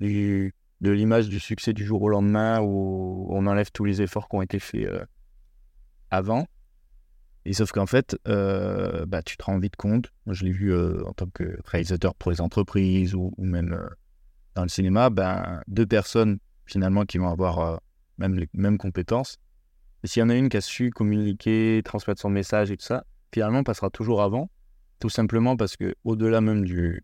de 0.00 0.90
l'image 0.90 1.28
du 1.28 1.40
succès 1.40 1.72
du 1.72 1.84
jour 1.84 2.02
au 2.02 2.08
lendemain 2.08 2.60
où 2.60 3.26
on 3.30 3.46
enlève 3.46 3.70
tous 3.72 3.84
les 3.84 4.02
efforts 4.02 4.28
qui 4.28 4.36
ont 4.36 4.42
été 4.42 4.58
faits 4.58 4.86
euh, 4.86 5.04
avant. 6.10 6.46
Et 7.44 7.52
sauf 7.52 7.70
qu'en 7.70 7.86
fait, 7.86 8.18
euh, 8.26 9.06
bah, 9.06 9.22
tu 9.22 9.36
te 9.36 9.44
rends 9.44 9.58
vite 9.58 9.76
compte, 9.76 10.12
moi 10.26 10.34
je 10.34 10.44
l'ai 10.44 10.52
vu 10.52 10.76
en 10.76 11.12
tant 11.12 11.28
que 11.28 11.58
réalisateur 11.64 12.14
pour 12.16 12.32
les 12.32 12.40
entreprises 12.40 13.14
ou, 13.14 13.32
même 13.38 13.88
dans 14.56 14.62
le 14.62 14.68
cinéma, 14.68 15.10
ben, 15.10 15.62
deux 15.68 15.86
personnes 15.86 16.38
finalement 16.66 17.04
qui 17.04 17.18
vont 17.18 17.28
avoir 17.28 17.80
même 18.18 18.34
les 18.34 18.48
mêmes 18.52 18.78
compétences. 18.78 19.38
Et 20.02 20.08
s'il 20.08 20.20
y 20.20 20.22
en 20.24 20.28
a 20.28 20.34
une 20.34 20.48
qui 20.48 20.56
a 20.56 20.60
su 20.60 20.90
communiquer, 20.90 21.82
transmettre 21.84 22.20
son 22.20 22.30
message 22.30 22.72
et 22.72 22.76
tout 22.76 22.84
ça, 22.84 23.04
finalement 23.36 23.62
passera 23.64 23.90
toujours 23.90 24.22
avant, 24.22 24.48
tout 24.98 25.10
simplement 25.10 25.58
parce 25.58 25.76
que 25.76 25.94
au-delà 26.04 26.40
même 26.40 26.64
du, 26.64 27.02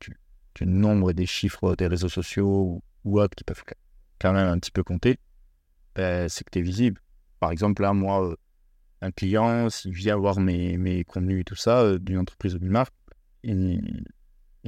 du, 0.54 0.66
nombre 0.66 1.10
et 1.10 1.14
des 1.14 1.26
chiffres 1.26 1.76
des 1.76 1.86
réseaux 1.86 2.08
sociaux 2.08 2.82
ou, 3.04 3.20
autres 3.20 3.34
qui 3.34 3.44
peuvent 3.44 3.62
quand 4.18 4.32
même 4.32 4.48
un 4.48 4.58
petit 4.58 4.70
peu 4.70 4.82
compter, 4.82 5.18
ben, 5.94 6.30
c'est 6.30 6.42
que 6.44 6.48
tu 6.50 6.60
es 6.60 6.62
visible. 6.62 7.02
Par 7.38 7.50
exemple, 7.50 7.82
là, 7.82 7.92
moi, 7.92 8.30
euh, 8.30 8.36
un 9.02 9.10
client, 9.10 9.68
s'il 9.68 9.92
vient 9.92 10.16
voir 10.16 10.40
mes, 10.40 10.78
mes 10.78 11.04
contenus 11.04 11.42
et 11.42 11.44
tout 11.44 11.54
ça, 11.54 11.82
euh, 11.82 11.98
d'une 11.98 12.16
entreprise 12.16 12.54
ou 12.54 12.58
d'une 12.58 12.70
marque, 12.70 12.94
il, 13.42 14.06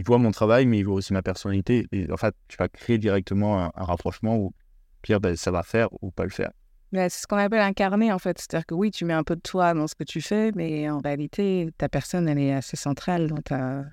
voit 0.05 0.19
mon 0.19 0.33
travail, 0.33 0.67
mais 0.67 0.81
il 0.81 0.85
voit 0.85 0.97
aussi 0.97 1.15
ma 1.15 1.23
personnalité. 1.23 1.87
Et 1.93 2.13
en 2.13 2.19
fait, 2.19 2.35
tu 2.49 2.59
vas 2.59 2.69
créer 2.69 2.99
directement 2.99 3.59
un, 3.59 3.85
rapprochement 3.85 4.37
où, 4.37 4.53
pire, 5.01 5.19
ben, 5.19 5.35
ça 5.35 5.51
va 5.51 5.63
faire 5.63 5.89
ou 6.03 6.11
pas 6.11 6.25
le 6.25 6.31
faire 6.31 6.53
c'est 6.95 7.23
ce 7.23 7.27
qu'on 7.27 7.37
appelle 7.37 7.61
incarner, 7.61 8.13
en 8.13 8.19
fait. 8.19 8.39
C'est-à-dire 8.39 8.67
que 8.67 8.75
oui, 8.75 8.91
tu 8.91 9.05
mets 9.05 9.15
un 9.15 9.25
peu 9.25 9.37
de 9.37 9.41
toi 9.41 9.75
dans 9.75 9.87
ce 9.87 9.95
que 9.95 10.05
tu 10.05 10.21
fais, 10.21 10.53
mais 10.55 10.89
en 10.89 10.99
réalité, 10.99 11.71
ta 11.79 11.89
personne, 11.89 12.29
elle 12.29 12.39
est 12.39 12.53
assez 12.53 12.77
centrale 12.77 13.29
dans, 13.29 13.43
ta... 13.43 13.85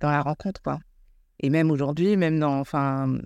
dans 0.00 0.10
la 0.10 0.22
rencontre, 0.22 0.62
quoi. 0.62 0.78
Et 1.40 1.50
même 1.50 1.70
aujourd'hui, 1.70 2.16
même 2.16 2.38
dans, 2.38 2.58
enfin, 2.58 3.18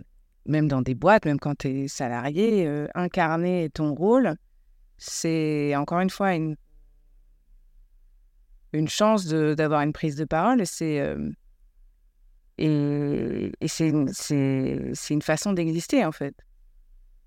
même 0.47 0.69
dans 0.69 0.83
des 0.83 0.95
boîtes, 0.95 1.25
même 1.25 1.39
quand 1.39 1.57
tu 1.59 1.69
es 1.69 1.89
salarié, 1.89 2.67
euh, 2.67 2.87
incarner 2.95 3.71
ton 3.71 3.95
rôle, 3.95 4.37
c'est 4.99 5.75
encore 5.77 6.01
une 6.01 6.11
fois 6.11 6.35
une, 6.35 6.57
une 8.73 8.89
chance 8.89 9.27
d'avoir 9.27 9.83
une 9.83 9.93
prise 9.93 10.17
de 10.17 10.25
parole. 10.25 10.67
C'est, 10.67 11.01
euh, 11.01 11.31
et, 12.59 13.53
et 13.61 13.69
c'est, 13.69 13.93
c'est 14.13 15.15
une 15.15 15.23
façon 15.23 15.53
d'exister, 15.53 16.05
en 16.05 16.13
fait, 16.13 16.35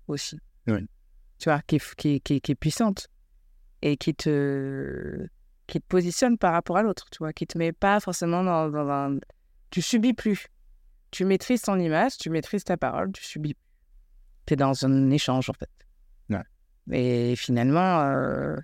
aussi. 0.08 0.38
Oui 0.66 0.86
tu 1.38 1.48
vois, 1.48 1.60
qui 1.66 1.76
est, 1.76 2.20
qui, 2.20 2.40
qui, 2.40 2.52
est 2.52 2.54
puissante. 2.54 3.08
et 3.82 3.96
qui 3.96 4.14
te, 4.14 5.26
qui 5.66 5.80
te 5.80 5.86
positionne 5.86 6.38
par 6.38 6.52
rapport 6.52 6.76
à 6.76 6.82
l'autre, 6.82 7.06
tu 7.10 7.18
vois, 7.18 7.32
qui 7.32 7.46
te 7.46 7.58
met 7.58 7.72
pas 7.72 8.00
forcément 8.00 8.42
dans, 8.42 8.68
dans 8.68 8.88
un... 8.88 9.18
Tu 9.70 9.82
subis 9.82 10.14
plus. 10.14 10.46
Tu 11.10 11.24
maîtrises 11.24 11.62
ton 11.62 11.78
image, 11.78 12.16
tu 12.18 12.30
maîtrises 12.30 12.64
ta 12.64 12.76
parole, 12.76 13.12
tu 13.12 13.24
subis. 13.24 13.56
Tu 14.46 14.54
es 14.54 14.56
dans 14.56 14.84
un 14.84 15.10
échange, 15.10 15.50
en 15.50 15.54
fait. 15.54 15.70
Ouais. 16.30 16.42
Et 16.92 17.36
finalement, 17.36 18.00
euh, 18.00 18.56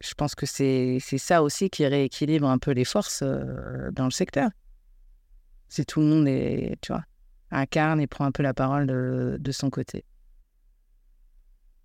je 0.00 0.14
pense 0.14 0.34
que 0.34 0.46
c'est 0.46 0.98
c'est 1.00 1.18
ça 1.18 1.42
aussi 1.42 1.70
qui 1.70 1.86
rééquilibre 1.86 2.48
un 2.48 2.58
peu 2.58 2.72
les 2.72 2.84
forces 2.84 3.22
euh, 3.22 3.90
dans 3.92 4.04
le 4.04 4.10
secteur. 4.10 4.50
Si 5.68 5.84
tout 5.84 6.00
le 6.00 6.06
monde 6.06 6.28
est, 6.28 6.76
tu 6.80 6.92
vois, 6.92 7.04
incarne 7.50 8.00
et 8.00 8.06
prend 8.06 8.24
un 8.24 8.32
peu 8.32 8.42
la 8.42 8.54
parole 8.54 8.86
de, 8.86 9.36
de 9.38 9.52
son 9.52 9.70
côté. 9.70 10.04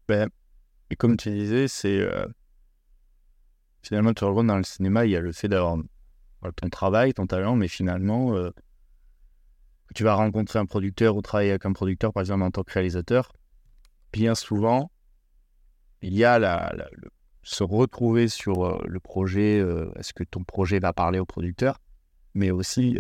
Ben, 0.08 0.30
et 0.90 0.96
comme 0.96 1.18
tu 1.18 1.32
disais, 1.32 1.68
c'est 1.68 2.00
euh, 2.00 2.28
finalement 3.82 4.14
tu 4.14 4.24
rejoins 4.24 4.44
dans 4.44 4.58
le 4.58 4.64
cinéma, 4.64 5.06
il 5.06 5.12
y 5.12 5.16
a 5.16 5.20
le 5.20 5.32
fait 5.32 5.48
d'avoir 5.48 5.78
ton 6.56 6.70
travail, 6.70 7.14
ton 7.14 7.26
talent, 7.26 7.56
mais 7.56 7.68
finalement 7.68 8.36
euh, 8.36 8.52
tu 9.96 10.04
vas 10.04 10.14
rencontrer 10.14 10.60
un 10.60 10.66
producteur 10.66 11.16
ou 11.16 11.22
travailler 11.22 11.52
avec 11.52 11.66
un 11.66 11.74
producteur, 11.74 12.14
par 12.14 12.22
exemple 12.22 12.44
en 12.44 12.52
tant 12.52 12.64
que 12.64 12.74
réalisateur. 12.74 13.32
Bien 14.14 14.36
souvent, 14.36 14.92
il 16.02 16.14
y 16.14 16.24
a 16.24 16.38
la, 16.38 16.76
se 17.42 17.64
retrouver 17.64 18.28
sur 18.28 18.66
euh, 18.66 18.84
le 18.86 19.00
projet. 19.00 19.60
euh, 19.60 19.92
Est-ce 19.98 20.14
que 20.14 20.24
ton 20.24 20.44
projet 20.44 20.80
va 20.80 20.94
parler 20.94 21.18
au 21.20 21.26
producteur? 21.26 21.80
Mais 22.36 22.52
aussi, 22.52 22.98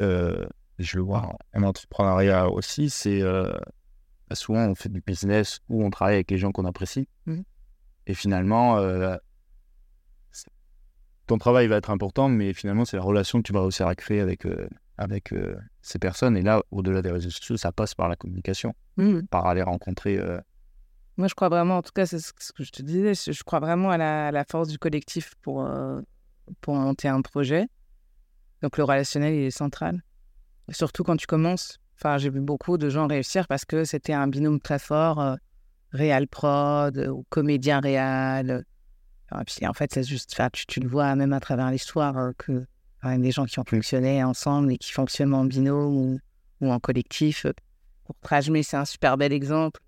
je 0.79 0.97
le 0.97 1.03
vois 1.03 1.23
en, 1.53 1.59
en 1.59 1.63
entrepreneuriat 1.63 2.49
aussi, 2.49 2.89
c'est 2.89 3.21
bah, 4.29 4.35
souvent 4.35 4.65
on 4.67 4.75
fait 4.75 4.89
du 4.89 5.01
business 5.01 5.59
ou 5.69 5.83
on 5.83 5.89
travaille 5.89 6.15
avec 6.15 6.31
les 6.31 6.37
gens 6.37 6.51
qu'on 6.51 6.65
apprécie. 6.65 7.07
Mhm. 7.25 7.43
Et 8.07 8.13
finalement, 8.13 8.77
euh, 8.77 9.15
ton 11.27 11.37
travail 11.39 11.67
va 11.67 11.77
être 11.77 11.89
important, 11.89 12.29
mais 12.29 12.53
finalement, 12.53 12.85
c'est 12.85 12.97
la 12.97 13.03
relation 13.03 13.39
que 13.41 13.47
tu 13.47 13.53
vas 13.53 13.61
réussir 13.61 13.87
à 13.87 13.95
créer 13.95 14.19
avec, 14.19 14.45
euh, 14.45 14.69
avec 14.97 15.33
euh, 15.33 15.57
ces 15.81 15.97
personnes. 15.97 16.37
Et 16.37 16.43
là, 16.43 16.61
au-delà 16.69 17.01
des 17.01 17.09
réseaux 17.09 17.31
sociaux, 17.31 17.57
ça 17.57 17.71
passe 17.71 17.95
par 17.95 18.07
la 18.09 18.15
communication, 18.15 18.75
par 19.31 19.47
aller 19.47 19.63
rencontrer. 19.63 20.19
euh, 20.19 20.39
Moi, 21.17 21.27
je 21.27 21.33
crois 21.33 21.49
vraiment, 21.49 21.77
en 21.77 21.81
tout 21.81 21.93
cas, 21.95 22.05
c'est 22.05 22.19
ce 22.19 22.31
que 22.53 22.63
je 22.63 22.71
te 22.71 22.83
disais, 22.83 23.15
je 23.15 23.31
je 23.31 23.43
crois 23.43 23.59
vraiment 23.59 23.89
à 23.89 23.97
la, 23.97 24.27
à 24.27 24.31
la 24.31 24.43
force 24.45 24.67
du 24.67 24.77
collectif 24.77 25.33
pour, 25.41 25.67
pour 26.61 26.75
monter 26.75 27.07
un 27.07 27.21
projet. 27.21 27.65
Donc, 28.61 28.77
le 28.77 28.83
relationnel, 28.83 29.33
il 29.33 29.43
est 29.45 29.51
central. 29.51 30.03
Surtout 30.69 31.03
quand 31.03 31.17
tu 31.17 31.25
commences. 31.25 31.79
Enfin, 31.97 32.17
j'ai 32.17 32.29
vu 32.29 32.41
beaucoup 32.41 32.77
de 32.77 32.89
gens 32.89 33.07
réussir 33.07 33.47
parce 33.47 33.65
que 33.65 33.85
c'était 33.85 34.13
un 34.13 34.27
binôme 34.27 34.59
très 34.59 34.79
fort, 34.79 35.19
euh, 35.21 36.25
prod 36.29 36.97
euh, 36.97 37.07
ou 37.07 37.25
comédien 37.29 37.79
réal. 37.79 38.65
Puis, 39.45 39.65
en 39.65 39.73
fait, 39.73 39.93
c'est 39.93 40.03
juste, 40.03 40.39
tu, 40.67 40.79
le 40.81 40.87
vois 40.87 41.15
même 41.15 41.33
à 41.33 41.39
travers 41.39 41.71
l'histoire 41.71 42.17
euh, 42.17 42.31
que 42.37 42.65
des 43.17 43.31
gens 43.31 43.45
qui 43.45 43.59
ont 43.59 43.65
fonctionné 43.65 44.23
ensemble 44.23 44.73
et 44.73 44.77
qui 44.77 44.91
fonctionnent 44.91 45.33
en 45.33 45.45
binôme 45.45 46.19
ou, 46.61 46.71
en 46.71 46.79
collectif. 46.79 47.45
Pour 48.05 48.15
Trajmé, 48.21 48.63
c'est 48.63 48.77
un 48.77 48.85
super 48.85 49.17
bel 49.17 49.31
exemple 49.31 49.79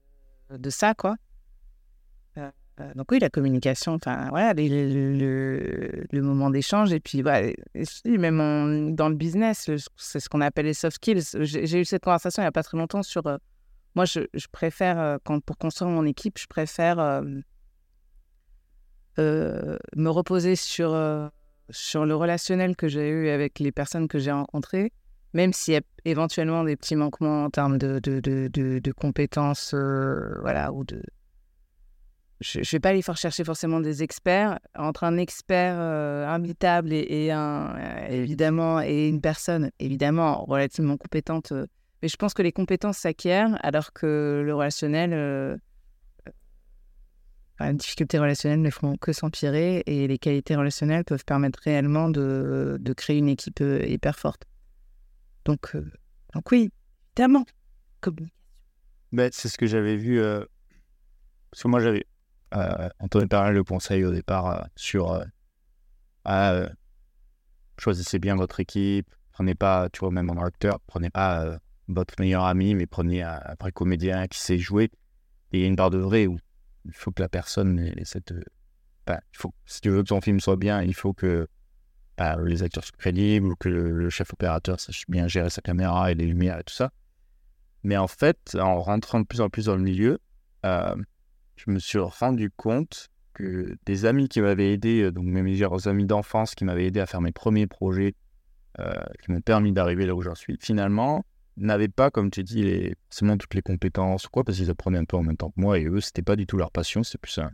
de 0.51 0.69
ça, 0.69 0.93
quoi. 0.93 1.15
Euh, 2.79 2.93
donc 2.93 3.11
oui, 3.11 3.17
la 3.19 3.29
communication, 3.29 3.93
enfin, 3.93 4.29
voilà, 4.29 4.53
le, 4.53 6.05
le- 6.11 6.21
moment 6.21 6.49
d'échange, 6.51 6.93
et 6.93 6.99
puis, 6.99 7.23
même 7.23 8.95
dans 8.95 9.09
le 9.09 9.15
business, 9.15 9.69
c'est 9.95 10.19
ce 10.19 10.29
qu'on 10.29 10.41
appelle 10.41 10.65
les 10.67 10.75
soft 10.75 10.97
skills. 10.97 11.23
J'ai 11.41 11.81
eu 11.81 11.85
cette 11.85 12.03
conversation 12.03 12.41
il 12.41 12.45
n'y 12.45 12.49
a 12.49 12.51
pas 12.51 12.63
très 12.63 12.77
longtemps 12.77 13.01
sur, 13.01 13.25
euh, 13.25 13.37
moi, 13.95 14.05
je, 14.05 14.19
préfère, 14.51 14.99
euh, 14.99 15.17
quand, 15.23 15.43
pour 15.43 15.57
construire 15.57 15.89
mon 15.89 16.05
équipe, 16.05 16.37
je 16.37 16.45
préfère 16.47 17.23
me 19.17 20.09
reposer 20.09 20.55
sur, 20.55 20.95
sur 21.71 22.05
le 22.05 22.15
relationnel 22.15 22.75
que 22.75 22.87
j'ai 22.87 23.09
eu 23.09 23.29
avec 23.29 23.57
les 23.57 23.71
personnes 23.71 24.07
que 24.07 24.19
j'ai 24.19 24.31
rencontrées, 24.31 24.91
même 25.33 25.51
s'il 25.51 25.73
y 25.73 25.77
a 25.77 25.81
éventuellement 26.05 26.63
des 26.63 26.75
petits 26.75 26.95
manquements 26.95 27.45
en 27.45 27.49
termes 27.49 27.79
de, 27.79 27.97
de, 27.97 28.19
de, 28.19 28.47
de, 28.79 28.91
compétences, 28.91 29.73
voilà, 29.73 30.71
ou 30.71 30.83
de... 30.83 31.01
Je 32.39 32.59
ne 32.59 32.65
vais 32.65 32.79
pas 32.79 32.89
aller 32.89 33.01
faire 33.01 33.17
chercher 33.17 33.43
forcément 33.43 33.79
des 33.79 34.03
experts. 34.03 34.59
Entre 34.75 35.03
un 35.03 35.17
expert 35.17 35.75
euh, 35.79 36.37
et, 36.91 37.33
euh, 37.33 38.07
évidemment, 38.09 38.79
et 38.81 39.07
une 39.07 39.21
personne, 39.21 39.71
évidemment, 39.79 40.45
relativement 40.45 40.97
compétente, 40.97 41.51
euh, 41.51 41.65
mais 42.01 42.07
je 42.09 42.15
pense 42.15 42.35
que 42.35 42.43
les 42.43 42.51
compétences 42.51 42.99
s'acquièrent, 42.99 43.57
alors 43.65 43.91
que 43.91 44.43
le 44.45 44.53
relationnel, 44.53 45.13
euh, 45.13 45.57
les 47.59 47.73
difficultés 47.73 48.19
relationnelles 48.19 48.61
ne 48.61 48.69
font 48.69 48.97
que 48.97 49.13
s'empirer, 49.13 49.81
et 49.87 50.07
les 50.07 50.19
qualités 50.19 50.55
relationnelles 50.55 51.05
peuvent 51.05 51.25
permettre 51.25 51.59
réellement 51.63 52.07
de, 52.07 52.77
de 52.79 52.93
créer 52.93 53.17
une 53.17 53.29
équipe 53.29 53.63
hyper 53.83 54.19
forte. 54.19 54.43
Donc, 55.45 55.75
donc 56.35 56.51
oui, 56.51 56.69
évidemment. 57.15 57.45
Ben, 59.11 59.31
c'est 59.33 59.49
ce 59.49 59.57
que 59.57 59.65
j'avais 59.65 59.95
vu. 59.95 60.21
parce 60.21 61.63
que 61.63 61.67
moi, 61.67 61.79
j'avais 61.79 62.05
euh, 62.55 62.89
entendu 62.99 63.27
parler 63.27 63.53
le 63.53 63.63
conseil 63.63 64.05
au 64.05 64.11
départ 64.11 64.47
euh, 64.47 64.63
sur 64.77 65.11
euh, 65.11 65.23
ah, 66.23 66.69
choisissez 67.77 68.19
bien 68.19 68.35
votre 68.35 68.59
équipe. 68.59 69.09
Prenez 69.31 69.55
pas, 69.55 69.89
tu 69.89 69.99
vois, 69.99 70.11
même 70.11 70.29
en 70.29 70.41
acteur, 70.41 70.79
prenez 70.87 71.09
pas 71.09 71.59
votre 71.87 72.15
meilleur 72.19 72.45
ami, 72.45 72.73
mais 72.73 72.87
prenez 72.87 73.21
un, 73.21 73.39
vrai 73.59 73.71
comédien 73.71 74.27
qui 74.27 74.39
sait 74.39 74.57
jouer. 74.57 74.89
Il 75.51 75.61
y 75.61 75.63
a 75.63 75.67
une 75.67 75.75
part 75.75 75.89
de 75.89 75.99
vrai 75.99 76.25
où 76.27 76.37
il 76.85 76.93
faut 76.93 77.11
que 77.11 77.21
la 77.21 77.29
personne 77.29 77.93
cette. 78.03 78.33
il 79.07 79.37
faut, 79.37 79.53
si 79.65 79.81
tu 79.81 79.89
veux 79.89 80.01
que 80.01 80.07
ton 80.07 80.21
film 80.21 80.39
soit 80.39 80.55
bien, 80.55 80.81
il 80.81 80.95
faut 80.95 81.13
que 81.13 81.47
ben, 82.17 82.41
les 82.45 82.63
acteurs 82.63 82.83
soient 82.83 82.97
crédibles, 82.97 83.55
que 83.57 83.69
le, 83.69 84.09
chef 84.09 84.33
opérateur 84.33 84.79
sache 84.79 85.03
bien 85.07 85.27
gérer 85.27 85.49
sa 85.49 85.61
caméra 85.61 86.11
et 86.11 86.15
les 86.15 86.25
lumières 86.25 86.59
et 86.59 86.63
tout 86.63 86.73
ça. 86.73 86.91
Mais 87.83 87.95
en 87.95 88.07
fait, 88.07 88.57
en 88.59 88.81
rentrant 88.81 89.19
de 89.19 89.25
plus 89.25 89.39
en 89.39 89.49
plus 89.49 89.65
dans 89.65 89.75
le 89.75 89.83
milieu, 89.83 90.19
je 91.57 91.69
me 91.71 91.79
suis 91.79 91.99
rendu 91.99 92.49
compte 92.51 93.09
que 93.33 93.75
des 93.85 94.05
amis 94.05 94.29
qui 94.29 94.41
m'avaient 94.41 94.71
aidé, 94.73 95.01
euh, 95.01 95.11
donc 95.11 95.25
mes 95.25 95.41
meilleurs 95.41 95.87
amis 95.87 96.05
d'enfance 96.05 96.55
qui 96.55 96.63
m'avaient 96.65 96.85
aidé 96.85 96.99
à 96.99 97.05
faire 97.05 97.21
mes 97.21 97.31
premiers 97.31 97.67
projets, 97.67 98.15
euh, 98.79 98.93
qui 99.23 99.31
m'ont 99.31 99.41
permis 99.41 99.71
d'arriver 99.73 100.05
là 100.05 100.15
où 100.15 100.21
j'en 100.21 100.35
suis, 100.35 100.57
finalement, 100.61 101.25
n'avaient 101.57 101.87
pas, 101.87 102.09
comme 102.11 102.31
tu 102.31 102.43
dis, 102.43 102.63
les, 102.63 102.95
forcément 103.09 103.37
toutes 103.37 103.53
les 103.55 103.61
compétences 103.61 104.25
ou 104.25 104.29
quoi, 104.29 104.43
parce 104.43 104.57
qu'ils 104.57 104.69
apprenaient 104.69 104.99
un 104.99 105.05
peu 105.05 105.17
en 105.17 105.23
même 105.23 105.37
temps 105.37 105.49
que 105.49 105.59
moi, 105.59 105.77
et 105.79 105.85
eux, 105.85 105.99
c'était 105.99 106.21
pas 106.21 106.35
du 106.35 106.45
tout 106.45 106.57
leur 106.57 106.71
passion, 106.71 107.03
c'est 107.03 107.19
plus 107.19 107.37
un, 107.39 107.51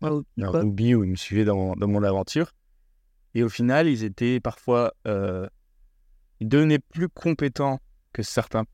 Oh, 0.00 0.22
un 0.38 0.48
hobby 0.48 0.94
où 0.94 1.04
ils 1.04 1.10
me 1.10 1.16
suivaient 1.16 1.44
dans, 1.44 1.74
dans 1.76 1.88
mon 1.88 2.02
aventure. 2.02 2.52
Et 3.34 3.42
au 3.42 3.48
final, 3.48 3.88
ils 3.88 4.04
étaient 4.04 4.38
parfois. 4.40 4.92
euh, 5.06 5.48
ils 6.40 6.48
devenaient 6.48 6.78
plus 6.78 7.08
compétents 7.08 7.80
que 8.12 8.22
certains 8.22 8.64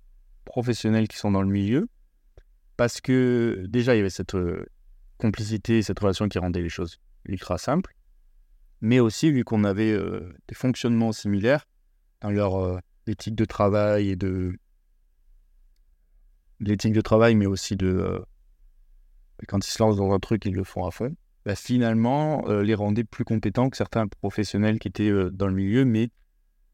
professionnels 0.45 1.09
qui 1.09 1.19
sont 1.19 1.31
dans 1.31 1.43
le 1.43 1.49
milieu. 1.49 1.89
Parce 2.81 3.03
que 3.03 3.67
déjà, 3.69 3.95
il 3.95 3.99
y 3.99 4.01
avait 4.01 4.09
cette 4.09 4.35
euh, 4.35 4.65
complicité, 5.19 5.83
cette 5.83 5.99
relation 5.99 6.31
qui 6.31 6.39
rendait 6.39 6.63
les 6.63 6.71
choses 6.71 6.99
ultra 7.27 7.59
simples. 7.59 7.95
Mais 8.81 9.01
aussi, 9.01 9.31
vu 9.31 9.45
qu'on 9.45 9.65
avait 9.65 9.93
euh, 9.93 10.33
des 10.49 10.55
fonctionnements 10.55 11.13
similaires 11.13 11.69
dans 12.23 12.31
leur 12.31 12.57
euh, 12.57 12.79
éthique 13.07 13.35
de 13.35 13.45
travail 13.45 14.09
et 14.09 14.17
de. 14.17 14.57
L'éthique 16.59 16.95
de 16.95 17.03
travail, 17.03 17.35
mais 17.35 17.45
aussi 17.45 17.77
de. 17.77 18.25
quand 19.47 19.59
ils 19.59 19.71
se 19.71 19.83
lancent 19.83 19.99
dans 19.99 20.13
un 20.15 20.19
truc, 20.19 20.47
ils 20.47 20.55
le 20.55 20.65
font 20.65 20.87
à 20.87 20.91
fond 20.91 21.15
bah, 21.45 21.57
finalement 21.57 22.49
les 22.49 22.75
rendait 22.75 23.05
plus 23.05 23.25
compétents 23.27 23.69
que 23.69 23.77
certains 23.77 24.09
professionnels 24.09 24.79
qui 24.79 24.89
étaient 24.89 25.13
dans 25.33 25.49
le 25.49 25.55
milieu, 25.55 25.85
mais 25.85 26.09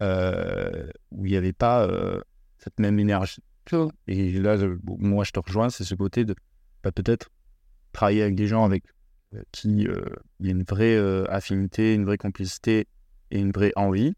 où 0.00 1.26
il 1.26 1.32
n'y 1.32 1.36
avait 1.36 1.52
pas 1.52 1.90
cette 2.58 2.78
même 2.78 3.00
énergie. 3.00 3.42
Et 4.06 4.32
là, 4.32 4.56
moi, 4.84 5.24
je 5.24 5.32
te 5.32 5.40
rejoins, 5.40 5.70
c'est 5.70 5.84
ce 5.84 5.94
côté 5.94 6.24
de 6.24 6.34
bah, 6.82 6.92
peut-être 6.92 7.30
travailler 7.92 8.22
avec 8.22 8.34
des 8.34 8.46
gens 8.46 8.64
avec 8.64 8.84
euh, 9.34 9.42
qui 9.52 9.88
euh, 9.88 10.00
il 10.38 10.46
y 10.46 10.48
a 10.50 10.52
une 10.52 10.62
vraie 10.62 10.96
euh, 10.96 11.24
affinité, 11.30 11.94
une 11.94 12.04
vraie 12.04 12.18
complicité 12.18 12.86
et 13.30 13.40
une 13.40 13.50
vraie 13.50 13.72
envie 13.76 14.14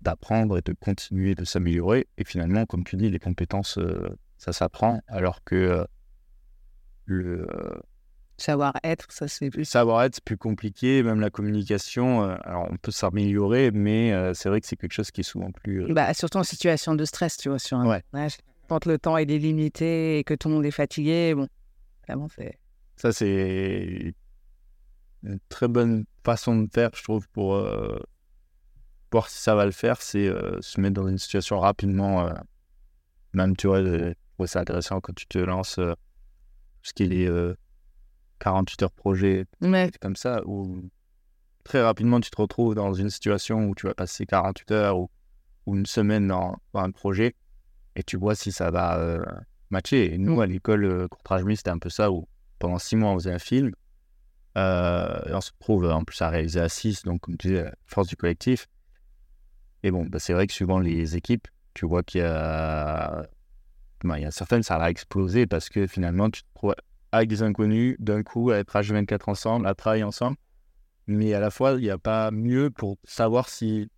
d'apprendre 0.00 0.58
et 0.58 0.60
de 0.62 0.72
continuer 0.72 1.36
de 1.36 1.44
s'améliorer. 1.44 2.08
Et 2.16 2.24
finalement, 2.24 2.66
comme 2.66 2.82
tu 2.82 2.96
dis, 2.96 3.08
les 3.08 3.20
compétences, 3.20 3.78
ça 4.38 4.52
s'apprend, 4.52 5.02
alors 5.06 5.44
que 5.44 5.86
le, 7.04 7.46
Savoir-être, 8.38 9.06
ça 9.10 9.26
c'est 9.26 9.50
plus. 9.50 9.64
savoir-être, 9.64 10.14
c'est 10.14 10.24
plus 10.24 10.36
compliqué, 10.36 11.02
même 11.02 11.18
la 11.20 11.28
communication, 11.28 12.22
euh, 12.22 12.36
alors 12.44 12.68
on 12.70 12.76
peut 12.76 12.92
s'améliorer, 12.92 13.72
mais 13.72 14.12
euh, 14.12 14.32
c'est 14.32 14.48
vrai 14.48 14.60
que 14.60 14.66
c'est 14.68 14.76
quelque 14.76 14.92
chose 14.92 15.10
qui 15.10 15.22
est 15.22 15.24
souvent 15.24 15.50
plus... 15.50 15.82
euh, 15.84 15.92
Bah, 15.92 16.14
surtout 16.14 16.38
en 16.38 16.44
situation 16.44 16.94
de 16.94 17.04
stress, 17.04 17.36
tu 17.36 17.48
vois, 17.48 17.58
sur 17.58 17.78
un 17.78 17.86
Ouais. 17.88 18.02
tournage. 18.12 18.36
Quand 18.68 18.86
le 18.86 18.96
temps 18.98 19.16
est 19.16 19.24
limité 19.24 20.18
et 20.18 20.24
que 20.24 20.34
tout 20.34 20.48
le 20.48 20.54
monde 20.54 20.64
est 20.66 20.70
fatigué, 20.70 21.34
bon, 21.34 21.48
vraiment, 22.06 22.28
c'est. 22.28 22.56
Ça, 22.96 23.12
c'est 23.12 24.14
une 25.24 25.38
très 25.48 25.66
bonne 25.66 26.04
façon 26.24 26.62
de 26.62 26.68
faire, 26.72 26.90
je 26.94 27.02
trouve, 27.02 27.26
pour 27.30 27.60
voir 29.10 29.28
si 29.30 29.38
ça 29.42 29.54
va 29.54 29.64
le 29.64 29.70
faire, 29.72 30.00
c'est 30.02 30.30
se 30.60 30.80
mettre 30.80 30.94
dans 30.94 31.08
une 31.08 31.18
situation 31.18 31.58
rapidement, 31.58 32.28
même, 33.32 33.56
tu 33.56 33.66
vois, 33.66 33.82
je 33.82 34.12
trouve 34.36 34.46
ça 34.46 34.60
intéressant 34.60 35.00
quand 35.00 35.14
tu 35.14 35.26
te 35.26 35.38
lances, 35.38 35.80
ce 36.82 36.92
qui 36.94 37.02
est 37.04 37.30
48 38.38 38.82
heures 38.82 38.92
projet, 38.92 39.46
Ouais. 39.60 39.90
comme 40.00 40.16
ça, 40.16 40.42
où 40.46 40.80
très 41.64 41.82
rapidement 41.82 42.20
tu 42.20 42.30
te 42.30 42.40
retrouves 42.40 42.74
dans 42.74 42.94
une 42.94 43.10
situation 43.10 43.66
où 43.66 43.74
tu 43.74 43.86
vas 43.86 43.94
passer 43.94 44.24
48 44.26 44.70
heures 44.72 44.98
ou, 44.98 45.10
ou 45.66 45.76
une 45.76 45.86
semaine 45.86 46.26
dans, 46.28 46.56
dans 46.72 46.80
un 46.80 46.90
projet 46.90 47.34
et 47.96 48.02
tu 48.02 48.16
vois 48.16 48.34
si 48.34 48.52
ça 48.52 48.70
va 48.70 48.98
euh, 48.98 49.24
matcher. 49.70 50.14
Et 50.14 50.18
nous, 50.18 50.40
à 50.40 50.46
l'école, 50.46 50.84
euh, 50.84 51.08
courtrage 51.08 51.42
c'était 51.56 51.70
un 51.70 51.78
peu 51.78 51.90
ça 51.90 52.10
où 52.10 52.26
pendant 52.58 52.78
six 52.78 52.96
mois 52.96 53.10
on 53.10 53.14
faisait 53.18 53.32
un 53.32 53.38
film. 53.38 53.72
Euh, 54.56 55.20
et 55.28 55.34
on 55.34 55.40
se 55.40 55.52
retrouve 55.52 55.84
en 55.90 56.04
plus 56.04 56.20
à 56.22 56.30
réaliser 56.30 56.60
à 56.60 56.68
6, 56.68 57.02
donc 57.04 57.20
comme 57.20 57.36
tu 57.36 57.48
disais, 57.48 57.70
force 57.86 58.08
du 58.08 58.16
collectif. 58.16 58.66
Et 59.82 59.90
bon, 59.90 60.04
bah, 60.06 60.18
c'est 60.18 60.32
vrai 60.32 60.46
que 60.46 60.52
suivant 60.52 60.78
les 60.80 61.16
équipes, 61.16 61.46
tu 61.74 61.86
vois 61.86 62.02
qu'il 62.02 62.20
y 62.22 62.24
a. 62.24 63.26
il 64.04 64.20
y 64.20 64.24
a 64.24 64.30
certaines, 64.30 64.62
ça 64.62 64.78
va 64.78 64.90
exploser 64.90 65.46
parce 65.46 65.68
que 65.68 65.86
finalement, 65.86 66.30
tu 66.30 66.42
te 66.42 66.46
retrouves 66.54 66.74
avec 67.12 67.28
des 67.28 67.42
inconnus, 67.42 67.96
d'un 67.98 68.22
coup, 68.22 68.50
à 68.50 68.58
être 68.58 68.74
H24 68.74 69.30
ensemble, 69.30 69.66
à 69.66 69.74
travailler 69.74 70.04
ensemble. 70.04 70.36
Mais 71.06 71.32
à 71.32 71.40
la 71.40 71.50
fois, 71.50 71.72
il 71.72 71.80
n'y 71.80 71.90
a 71.90 71.98
pas 71.98 72.30
mieux 72.30 72.70
pour 72.70 72.98
savoir 73.04 73.48
si, 73.48 73.90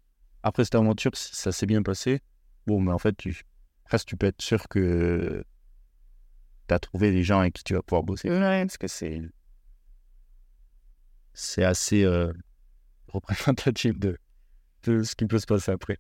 après 0.42 0.64
cette 0.64 0.76
aventure, 0.76 1.10
si 1.16 1.34
ça 1.34 1.50
s'est 1.50 1.66
bien 1.66 1.82
passé. 1.82 2.20
Bon, 2.66 2.80
mais 2.80 2.92
en 2.92 2.98
fait, 2.98 3.16
tu, 3.16 3.42
presque 3.84 4.06
tu 4.06 4.16
peux 4.16 4.28
être 4.28 4.40
sûr 4.40 4.68
que 4.68 5.44
tu 6.68 6.74
as 6.74 6.78
trouvé 6.78 7.10
des 7.10 7.24
gens 7.24 7.40
avec 7.40 7.54
qui 7.54 7.64
tu 7.64 7.74
vas 7.74 7.82
pouvoir 7.82 8.04
bosser. 8.04 8.30
Ouais. 8.30 8.64
Parce 8.64 8.78
que 8.78 8.86
c'est. 8.86 9.20
C'est 11.32 11.64
assez 11.64 12.04
euh, 12.04 12.32
représentatif 13.08 13.98
de, 13.98 14.18
de 14.84 15.02
ce 15.02 15.14
qui 15.14 15.26
peut 15.26 15.38
se 15.38 15.46
passer 15.46 15.72
après. 15.72 15.98